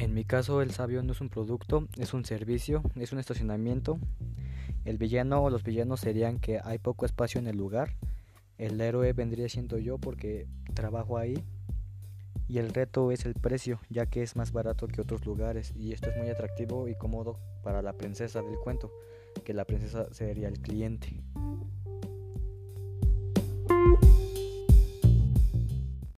[0.00, 3.98] En mi caso, el sabio no es un producto, es un servicio, es un estacionamiento.
[4.86, 7.96] El villano o los villanos serían que hay poco espacio en el lugar.
[8.56, 11.44] El héroe vendría siendo yo porque trabajo ahí.
[12.48, 15.74] Y el reto es el precio, ya que es más barato que otros lugares.
[15.76, 18.90] Y esto es muy atractivo y cómodo para la princesa del cuento,
[19.44, 21.22] que la princesa sería el cliente.